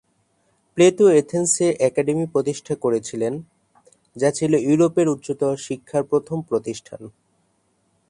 Plato 0.77 1.05
এথেন্সে 1.19 1.67
academy 1.79 2.25
প্রতিষ্ঠা 2.33 2.73
করেছিলেন 2.75 3.33
যা 4.15 4.29
ছিল 4.37 4.51
ইউরোপের 4.67 5.07
উচ্চতর 5.09 5.53
শিক্ষার 5.67 6.03
প্রথম 6.03 6.37
প্রতিষ্ঠান। 6.41 7.01